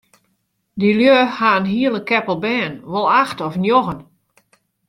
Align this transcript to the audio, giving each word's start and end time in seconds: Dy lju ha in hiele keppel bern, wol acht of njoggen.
Dy 0.79 0.89
lju 0.97 1.15
ha 1.37 1.49
in 1.59 1.67
hiele 1.73 2.01
keppel 2.09 2.37
bern, 2.43 2.73
wol 2.91 3.07
acht 3.21 3.39
of 3.47 3.55
njoggen. 3.63 3.99